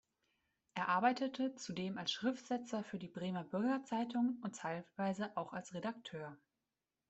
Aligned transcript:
Er 0.73 0.89
arbeitete 0.89 1.53
zudem 1.53 1.99
als 1.99 2.11
Schriftsetzer 2.11 2.83
für 2.83 2.97
die 2.97 3.07
Bremer 3.07 3.43
Bürgerzeitung 3.43 4.39
und 4.41 4.55
zeitweise 4.55 5.37
auch 5.37 5.53
als 5.53 5.75
Redakteur. 5.75 6.39